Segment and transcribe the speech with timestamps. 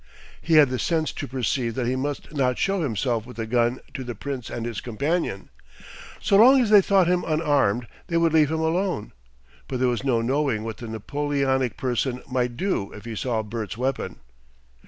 [0.41, 3.79] He had the sense to perceive that he must not show himself with the gun
[3.93, 5.49] to the Prince and his companion.
[6.19, 9.11] So long as they thought him unarmed they would leave him alone,
[9.67, 13.77] but there was no knowing what the Napoleonic person might do if he saw Bert's
[13.77, 14.15] weapon.